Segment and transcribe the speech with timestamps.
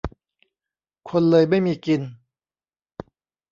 [1.09, 2.01] คนเลยไม่มีกิน